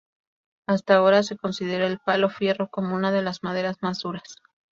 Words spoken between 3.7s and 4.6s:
más duras.